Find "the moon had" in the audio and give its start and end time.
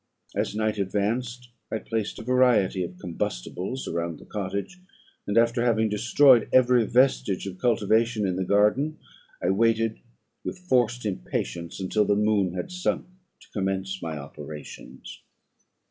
12.05-12.71